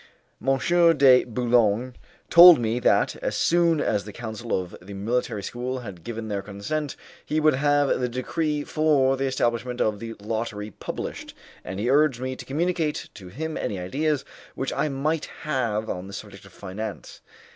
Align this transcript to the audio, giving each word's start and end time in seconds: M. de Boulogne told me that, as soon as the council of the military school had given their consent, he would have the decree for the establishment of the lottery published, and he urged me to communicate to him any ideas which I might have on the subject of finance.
M. 0.43 0.57
de 0.97 1.23
Boulogne 1.25 1.93
told 2.31 2.57
me 2.57 2.79
that, 2.79 3.15
as 3.17 3.37
soon 3.37 3.79
as 3.79 4.03
the 4.03 4.11
council 4.11 4.59
of 4.59 4.75
the 4.81 4.95
military 4.95 5.43
school 5.43 5.81
had 5.81 6.03
given 6.03 6.27
their 6.27 6.41
consent, 6.41 6.95
he 7.23 7.39
would 7.39 7.53
have 7.53 7.99
the 7.99 8.09
decree 8.09 8.63
for 8.63 9.15
the 9.15 9.25
establishment 9.27 9.79
of 9.79 9.99
the 9.99 10.15
lottery 10.19 10.71
published, 10.71 11.35
and 11.63 11.79
he 11.79 11.87
urged 11.87 12.19
me 12.19 12.35
to 12.35 12.45
communicate 12.45 13.09
to 13.13 13.27
him 13.27 13.55
any 13.55 13.77
ideas 13.77 14.25
which 14.55 14.73
I 14.73 14.89
might 14.89 15.25
have 15.43 15.87
on 15.87 16.07
the 16.07 16.13
subject 16.13 16.45
of 16.45 16.51
finance. 16.51 17.21